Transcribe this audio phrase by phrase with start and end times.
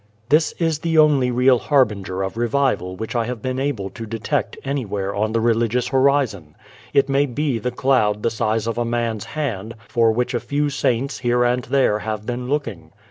[0.29, 4.57] This is the only real harbinger of revival which I have been able to detect
[4.63, 6.55] anywhere on the religious horizon.
[6.91, 10.71] It may be the cloud the size of a man's hand for which a few
[10.71, 12.89] saints here and there have been looking.